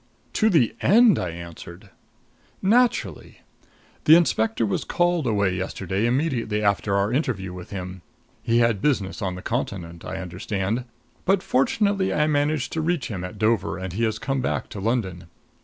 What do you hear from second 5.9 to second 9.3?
immediately after our interview with him. He had business